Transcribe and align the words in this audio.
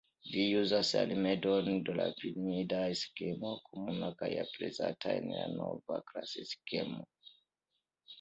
Ĝi 0.27 0.43
uzas 0.59 0.91
la 0.93 1.01
rimedon 1.09 1.67
de 1.89 1.93
la 1.99 2.07
piramida 2.21 2.79
skemo, 3.01 3.51
komuna 3.67 4.09
kaj 4.23 4.29
aprezata 4.45 5.13
en 5.19 5.29
la 5.35 5.45
Novklasikismo. 5.59 7.05